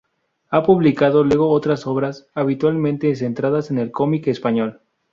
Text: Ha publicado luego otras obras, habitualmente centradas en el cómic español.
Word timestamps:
Ha 0.49 0.63
publicado 0.63 1.23
luego 1.23 1.49
otras 1.51 1.85
obras, 1.85 2.25
habitualmente 2.33 3.15
centradas 3.15 3.69
en 3.69 3.77
el 3.77 3.91
cómic 3.91 4.25
español. 4.29 4.81